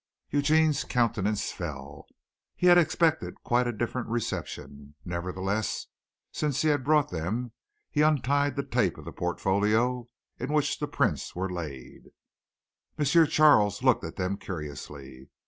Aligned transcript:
Eugene's 0.31 0.83
countenance 0.83 1.51
fell. 1.51 2.07
He 2.55 2.65
had 2.65 2.79
expected 2.79 3.35
quite 3.43 3.67
a 3.67 3.71
different 3.71 4.07
reception. 4.07 4.95
Nevertheless, 5.05 5.85
since 6.31 6.63
he 6.63 6.69
had 6.69 6.83
brought 6.83 7.11
them, 7.11 7.51
he 7.91 8.01
untied 8.01 8.55
the 8.55 8.63
tape 8.65 8.97
of 8.97 9.05
the 9.05 9.11
portfolio 9.13 10.07
in 10.39 10.51
which 10.51 10.79
the 10.79 10.87
prints 10.87 11.35
were 11.35 11.53
laid. 11.53 12.05
M. 12.97 13.05
Charles 13.05 13.83
looked 13.83 14.03
at 14.03 14.15
them 14.15 14.37
curiously. 14.37 15.29